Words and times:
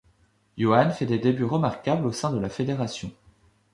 Yoann 0.57 0.89
fait 0.91 1.05
des 1.05 1.19
débuts 1.19 1.43
remarquable 1.45 2.07
au 2.07 2.11
sein 2.11 2.33
de 2.33 2.39
la 2.39 2.49
fédération. 2.49 3.11